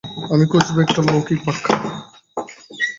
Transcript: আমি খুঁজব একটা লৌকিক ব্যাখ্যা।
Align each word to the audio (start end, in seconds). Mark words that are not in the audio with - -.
আমি 0.31 0.45
খুঁজব 0.51 0.75
একটা 0.79 0.99
লৌকিক 1.07 1.39
ব্যাখ্যা। 1.45 1.75